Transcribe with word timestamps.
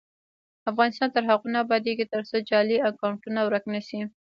افغانستان 0.71 1.09
تر 1.15 1.23
هغو 1.29 1.47
نه 1.53 1.59
ابادیږي، 1.65 2.05
ترڅو 2.13 2.37
جعلي 2.49 2.77
اکونټونه 2.89 3.39
ورک 3.43 3.63
نشي. 3.73 4.01